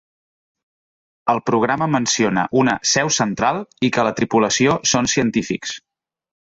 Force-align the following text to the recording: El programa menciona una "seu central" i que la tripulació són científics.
El 1.33 1.41
programa 1.49 1.89
menciona 1.97 2.47
una 2.63 2.75
"seu 2.95 3.13
central" 3.19 3.63
i 3.91 3.95
que 3.99 4.09
la 4.09 4.17
tripulació 4.23 4.77
són 4.95 5.15
científics. 5.17 5.81